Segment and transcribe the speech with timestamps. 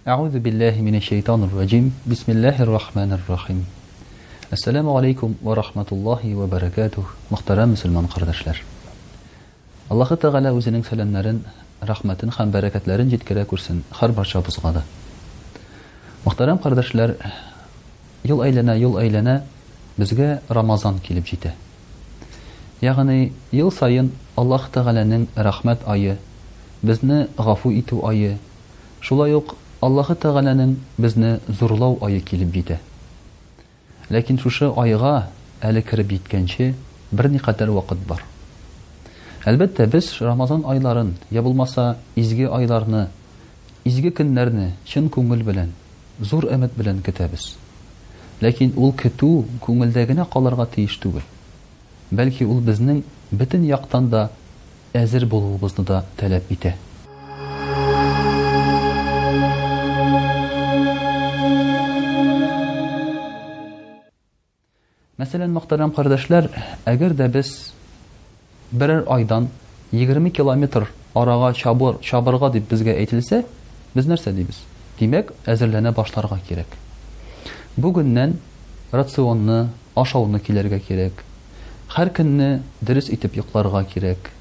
[0.08, 3.83] أعوذ بالله من الشيطان الرجيم بسم الله الرحمن الرحيم
[4.50, 7.16] Ассаламу алейкум ва рахматуллахи ва баракатух.
[7.32, 8.58] Мөхтәрәм мусламан кардәшләр.
[9.89, 11.39] Аллаһ тагала үзенең сәламнәрен,
[11.80, 13.80] рәхмәтен һәм баракатларын җиткәрә күрсен.
[13.90, 14.82] Хәр бер шабызга да.
[16.26, 17.14] Мөхтәрәм кардәшләр,
[18.29, 19.43] айлана, ел айлана
[19.96, 21.54] безгә Рамазан килеп җитә.
[22.82, 26.18] Ягъни, ел сайын Аллаһ тагаланың рахмәт айы,
[26.82, 28.36] безне гафу итү айы.
[29.00, 32.78] Шулай ук Аллаһ тагаланың безне зурлау айы килеп җитә.
[34.12, 35.12] Ләкин шушы айга
[35.64, 36.74] әле кереп еткәнче
[37.10, 38.22] бер ни вакыт бар.
[39.47, 43.08] Әлбәттә без Рамазан айларын, я булмаса изге айларны,
[43.84, 45.72] изге көннәрне чын күңел белән,
[46.20, 47.55] зур өмет белән көтәбез.
[48.42, 51.22] Ләкин ул көтү күңелдә генә калырга тиеш түгел.
[52.10, 54.28] Бәлки ул безнең бөтен яктан да
[54.92, 56.75] әзер булуыбызны да таләп итә.
[65.23, 66.48] Мәсәлән, мөхтәрәм кардәшләр,
[66.91, 67.48] әгәр дә без
[68.75, 69.45] бер айдан
[69.95, 73.45] 20 километр арага чабыр, чабырга дип безгә әйтсә,
[73.95, 74.59] без нәрсә дибез?
[74.98, 76.75] Димәк, әзерләнә башларга кирәк.
[77.79, 78.39] Бүгеннән
[78.91, 79.61] рационны
[79.95, 81.23] ашауны килергә кирәк.
[81.95, 82.49] Һәр көнне
[82.81, 84.33] дөрес итеп йокларга кирәк.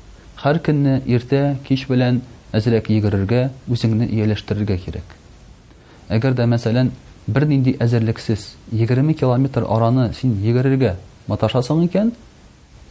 [0.41, 5.13] Һәр көнне иртә, кич белән әзерлек йөгерергә, үзеңне ияләштерергә кирәк.
[6.09, 6.89] Әгәр дә мәсәлән,
[7.27, 10.95] бер нинди әзерлексез 20 километр араны син егерергә
[11.31, 12.09] маташасың икән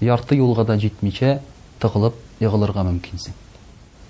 [0.00, 1.38] ярты юлга да җитмичә
[1.80, 3.34] тыгылып ягылырга мөмкинсин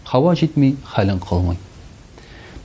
[0.06, 1.58] хава җитми хәлен калмый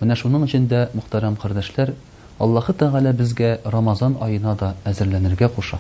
[0.02, 1.96] менә шуның өчен дә мөхтәрәм кардәшләр
[2.40, 5.80] аллаһы тәгалә безгә рамазан аена да әзерләнергә куша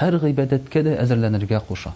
[0.00, 1.94] һәр ғибәдәткә дә әзерләнергә куша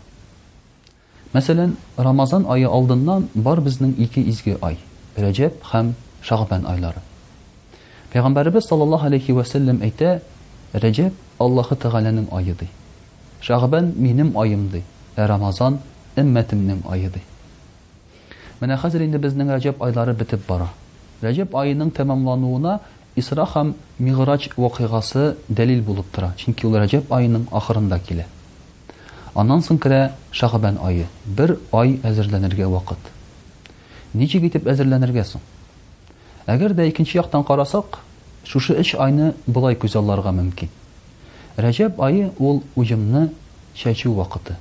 [1.34, 4.78] мәсәлән рамазан айы алдыннан бар безнең ике изге ай
[5.16, 5.92] рәҗәп һәм
[6.24, 7.04] шағбән айлары
[8.12, 10.10] Пәйгамбәрбез саллаллаһу алейхи ва сәллям әйтә:
[10.82, 11.12] "Рәҗәб
[11.46, 12.68] Аллаһы Тәгаләнең айы" ди.
[13.46, 14.82] "Шагбан минем айым" ди.
[15.16, 15.78] Рамазан
[16.22, 17.20] иммәтемнең айы" ди.
[18.62, 20.68] Менә хәзер инде безнең Рәҗәб айлары битеп бара.
[21.22, 22.76] Рәҗәб айының тәмамлануына
[23.20, 23.74] Исра һәм
[24.06, 28.26] Миғрач вакыйгасы дәлил булып тора, чөнки ул Рәҗәб айының ахырында килә.
[29.34, 31.06] Аннан соң керә Шагбан айы.
[31.26, 32.98] Бер ай әзерләнергә вакыт.
[34.14, 35.40] Ничек итеп әзерләнергә соң?
[36.52, 37.96] Әгәр дә икенче яктан карасак,
[38.50, 40.68] шушы 3 айны булай күз алларга мөмкин.
[41.64, 43.22] Рәҗәб айы ул уҗымны
[43.80, 44.54] чәчү вакыты.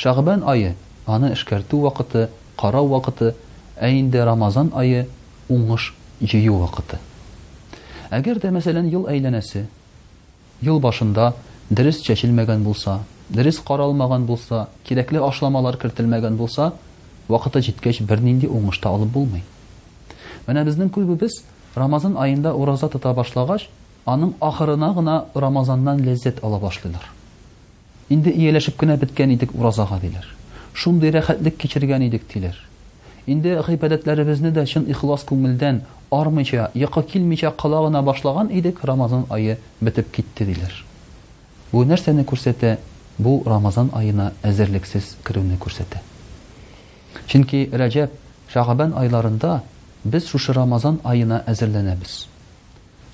[0.00, 0.70] Шагбан айы
[1.04, 2.22] аны эшкәртү вакыты,
[2.62, 3.34] карау вакыты,
[3.76, 5.02] ә инде Рамазан айы
[5.52, 5.90] уңыш
[6.22, 6.96] җыю вакыты.
[8.20, 9.66] Әгәр дә мәсәлән ел әйләнәсе,
[10.64, 11.34] ел башында
[11.68, 16.72] дөрес чәчелмәгән булса, дөрес каралмаган булса, кирәкле ашламалар кертелмәгән булса,
[17.28, 19.44] вакыты җиткәч бернинди уңыш алып булмый
[20.48, 21.30] біздің безнең біз
[21.76, 23.68] Рамазан айында ораза төта башлагач,
[24.06, 27.04] аның ахырына гына Рамазаннан лезет ала башлыйлар.
[28.08, 30.24] Инди иеләшип гына биткән идек ораза хадиләр.
[30.72, 32.56] Шундый рәхәтлек кечیرгән идек диләр.
[33.26, 40.10] Инди гыйбәдәтләребезне дә чын ихлас күңелдән армыча, яқы килмичә кылагына башлаган идек Рамазан айы битеп
[40.10, 40.74] китте диләр.
[41.70, 42.78] Бу нәрсәнең күрсәтә,
[43.18, 46.00] бу Рамазан айына әзерлексез кируне күрсәтә.
[47.28, 48.14] Чөнки Раҗәп,
[48.50, 49.60] Шагъбан айларында
[50.04, 52.26] без шушы Рамазан айына әзерләнәбез.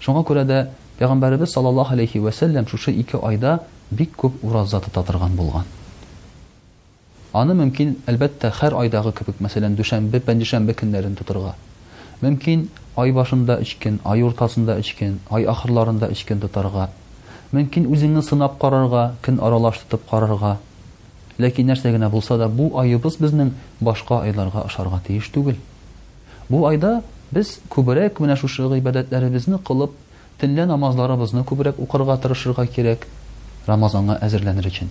[0.00, 0.58] Шуңа күрә дә
[0.98, 5.64] Пәйгамбәрбез саллаллаһу алейхи ва шушы 2 айда бик күп ураза тота торган булган.
[7.32, 11.54] Аны мөмкин, әлбәттә, һәр айдагы кебек, мәсәлән, дүшәмбе, пәндишәмбе көннәрен тоторга.
[12.22, 16.90] Мөмкин, ай башында ичкен, ай уртасында ичкен, ай ахырларында ичкен тоторга.
[17.52, 20.58] Мөмкин үзеңне сынап карарга, көн аралаштытып карарга.
[21.42, 25.58] Ләкин нәрсә генә булса да, бу айыбыз безнең башка айларга ашарга тиеш түгел.
[26.52, 26.90] Бу айда
[27.32, 29.92] без күбрәк менә шушы гыйбадәтләребезне кылып,
[30.42, 33.06] төнлә намазларыбызны күбрәк укырга тырышырга кирәк
[33.66, 34.90] Рамазанга әзерләнер өчен.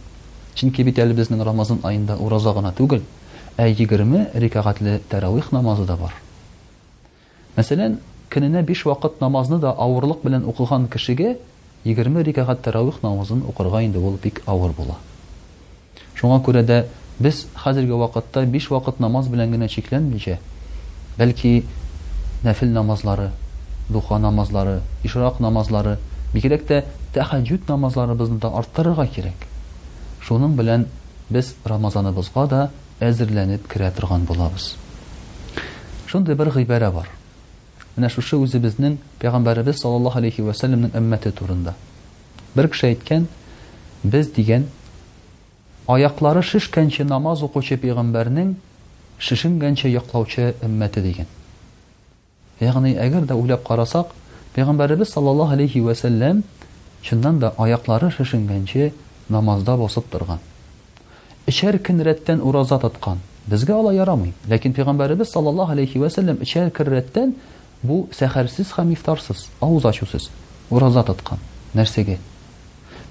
[0.55, 3.03] Чөнки бит әле безнең Рамазан айында ураза гына түгел,
[3.57, 6.13] ә 20 рикагатьле тәравих намазы да бар.
[7.57, 7.99] Мәсәлән,
[8.33, 11.35] көненә 5 вакыт намазны да авырлык белән укылган кешегә
[11.85, 14.97] 20 рикагат тәравих намазын укырга инде ул бик авыр була.
[16.15, 16.79] Шуңа күрә дә
[17.19, 19.69] без хәзерге вакытта 5 вакыт намаз белән генә
[21.17, 21.49] Бәлки
[22.45, 23.27] нәфил намазлары,
[23.89, 25.97] духа намазлары, ишрак намазлары,
[26.33, 26.79] бигрәк тә
[27.13, 29.45] тәһаҗҗуд намазлары безне арттырырга кирәк.
[30.25, 30.87] Шуның белән
[31.29, 32.61] без Рамазаныбызга да
[33.09, 34.71] әзерләнеп керә торган булабыз.
[36.07, 36.49] Шундый бер
[36.91, 37.09] бар.
[37.97, 41.75] Менә шушы үзе безнең Пәйгамбәрәбез саллаллаһу алейхи ва сәлләмнең үммәте турында.
[42.55, 43.27] Бер кеше әйткән,
[44.03, 44.65] без дигән
[45.87, 48.55] аяклары шишкәнче намаз укучы пәйгамбәрнең
[49.23, 51.29] шешенгенче яклаучы өммәте дигән.
[52.59, 54.09] Ягъни әгәр дә уйлап карасак,
[54.55, 58.93] пайгамбарыбыз саллаллаһу алейхи ва чыннан да аяклары шешенгенче
[59.29, 60.39] намазда басып торган.
[61.47, 63.19] Ишәр кин рәттән ураза таткан.
[63.47, 67.33] Безгә ала ярамый, ләкин пайгамбарыбыз саллаллаһу алейхи ва саллям ишәр кин рәттән
[67.81, 70.29] бу сәхәрсез һәм ифтарсыз, авыз ачусыз
[70.69, 71.39] ураза таткан.
[71.73, 72.17] Нәрсәгә?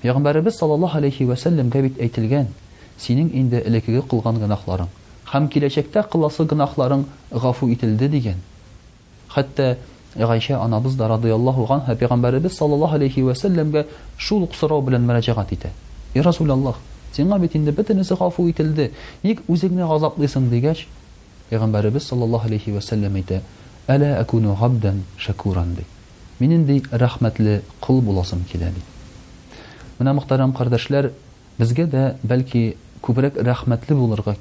[0.03, 2.47] Пайгамбарыбыз саллаллаһу алейхи ва саллям әйтелгән
[3.01, 4.87] Синең инде элекеге кылган гынахларың,
[5.31, 8.37] Хам килешекте қыласы гынахларын гафу ителде деген.
[9.29, 9.77] Хатта
[10.17, 13.87] Гайша анабыз да радый Аллаху ган ха пайгамбарыбыз саллаллаху алейхи ва саллямга
[14.19, 15.69] шул кусрау белән мәрәҗәгат итә.
[16.15, 16.75] Ий Расулуллаһ,
[17.17, 18.91] сиңа бит инде бөтен ғафу гафу ителде.
[19.23, 20.87] Ник үзеңне газаплыйсың дигәч,
[21.51, 23.41] пайгамбарыбыз саллаллаху алейхи ва саллям әйтә:
[23.87, 25.87] "Ала акуну габдан шакуран би.
[26.41, 28.83] Мин инде рәхмәтле кул буласым килә" ди.
[29.99, 31.11] Менә мөхтәрәм кардәшләр,
[31.59, 34.35] безгә дә бәлки күбрәк рәхмәтле булырга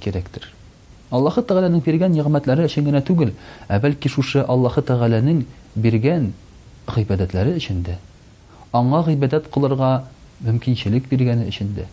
[1.18, 3.34] Аллаһы Тәгаләнең биргән нигъмәтләре өчен генә түгел,
[3.68, 5.42] ә бәлки шушы Аллаһы Тәгаләнең
[5.84, 6.30] биргән
[6.88, 7.98] гыйбадәтләре өчен дә.
[8.72, 9.90] Аңа гыйбадәт кылырга
[10.48, 11.90] мөмкинчелек биргәне өчен дә.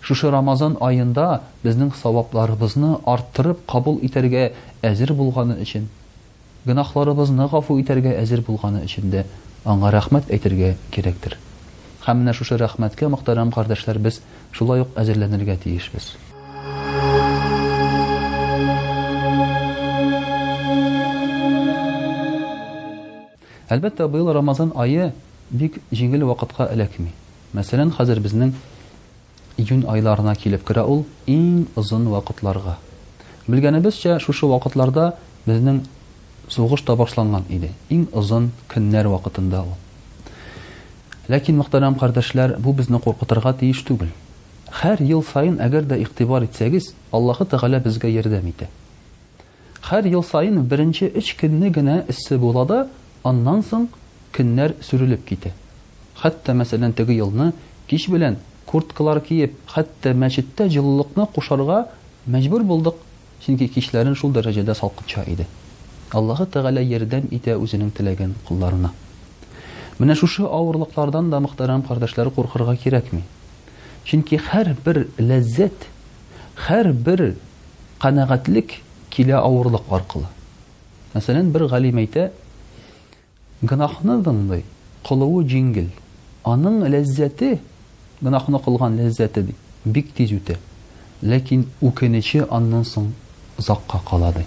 [0.00, 1.26] Шушы Рамазан айында
[1.62, 4.46] безнең савапларыбызны арттырып кабул итәргә
[4.80, 5.90] әзер булганы өчен,
[6.64, 9.26] гынахларыбызны гафу итәргә әзер булганы өчен дә
[9.68, 11.36] аңа рәхмәт әйтергә кирәктер.
[12.08, 13.12] Һәм шушы рәхмәткә
[13.52, 14.00] кардәшләр,
[14.56, 16.14] шулай ук әзерләнергә тиешбез.
[23.70, 25.12] Әлбәттә, быел Рамазан айы
[25.50, 27.12] бик җиңел вакытка эләкми.
[27.54, 28.50] Мәсәлән, хәзер безнең
[29.62, 32.76] июнь айларына килеп керә ул иң озын вакытларга.
[33.46, 35.12] Белгәнебезчә, шушы вакытларда
[35.46, 35.80] безнең
[36.50, 37.70] сугыш та башланган иде.
[37.94, 39.76] Иң озын көннәр вакытында ул.
[41.30, 44.10] Ләкин, мөхтәрәм кардәшләр, бу безне куркытырга тиеш түгел.
[44.82, 48.66] Һәр ел сайын, әгәр дә игътибар итсәгез, Аллаһы Тәгалә безгә ярдәм итә.
[49.90, 52.86] Һәр ел сайын беренче 3 көнне генә эссе була да,
[53.28, 53.82] Аннан соң
[54.32, 55.50] көннәр сүрелеп китә.
[56.22, 57.50] Хәтта мәсәлән теге елны
[57.90, 58.38] кич белән
[58.70, 61.82] курткалар киеп, хәтта мәчеттә җылылыкны кушарга
[62.30, 62.96] мәҗбүр булдык,
[63.44, 65.46] чөнки кичләрен шул дәрәҗәдә салкынча иде.
[66.12, 68.92] Аллаһы Тәгалә ярдәм итә үзенең теләген кулларына.
[69.98, 73.20] Менә шушы авырлыклардан да мөхтәрәм кардәшләр куркырга кирәкми.
[74.04, 75.76] Чөнки һәр бер ләззәт,
[76.68, 77.34] һәр бер
[79.10, 80.26] килә авырлык аркылы.
[81.14, 82.28] Мәсәлән, бер галим әйтә,
[83.68, 84.62] гынахны тыңлый
[85.08, 85.88] кылуы жиңел
[86.48, 87.58] аның лаззаты,
[88.20, 89.42] гынахны кылган ләззәте
[89.84, 90.56] бик тез үтә
[91.20, 93.10] ләкин үкенече аннан соң
[93.60, 94.46] озакка калады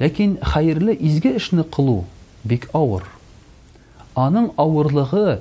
[0.00, 2.04] ләкин хәерле изге эшне кылу
[2.44, 3.04] бик авыр
[4.16, 5.38] аның авырлыгы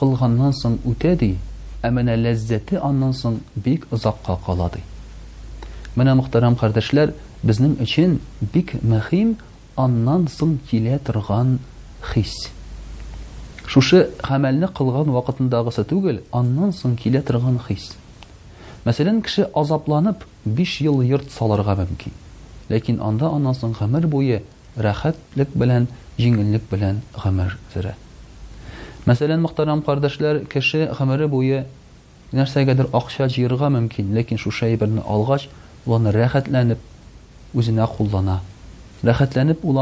[0.00, 1.36] кылганнан соң үтә ди
[1.84, 2.16] ә менә
[3.14, 4.82] соң бик озакка калады
[5.96, 7.14] менә мөхтәрәм кардәшләр
[7.44, 8.18] безнең өчен
[8.52, 9.36] бик мөһим
[9.80, 11.56] аннан соң килә торган
[12.12, 12.34] хис.
[13.66, 17.92] Шушы хәмәлне кылган вакытындагысы түгел, аннан соң килә торган хис.
[18.84, 22.12] Мәсәлән, кеше азапланып 5 ел йорт саларға мөмкин.
[22.68, 24.42] Ләкин анда аннан соң гәмәр буе
[24.76, 25.88] рәхәтлек белән,
[26.18, 27.94] җиңеллек белән гәмәр сыра.
[29.06, 31.64] Мәсәлән, мөхтәрәм кардәшләр, кеше гәмәр буе
[32.36, 35.48] нәрсәгәдер акча җыерга мөмкин, ләкин шушы әйберне алгач,
[35.86, 36.86] ул рәхәтләнеп
[37.56, 38.40] үзенә куллана,
[39.04, 39.78] рәхәтләнеп ул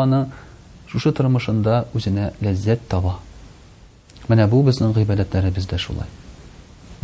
[0.92, 3.12] шушы тормышында үзенә ләззәт таба
[4.28, 6.10] менә бу безнең гыйбадәтләребез дә шулай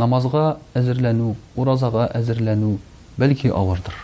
[0.01, 0.43] намазга
[0.81, 1.29] әзерләнү
[1.63, 2.73] уразаға әзерләнү
[3.23, 3.95] бәлки авырдыр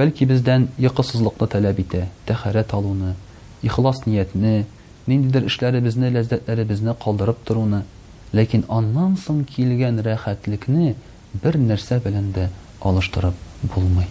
[0.00, 3.12] бәлки бездән йоқосызлыкны таләп итә тәхәрәт алуны
[3.70, 4.54] ихлас ниятне
[5.06, 7.84] ниндидер эшләребезне ләззәтләребезне калдырып торуны
[8.32, 10.94] ләкин аннан соң килгән рәхәтлекне
[11.44, 12.48] бер нәрсә белән дә
[12.80, 14.10] алыштырып булмый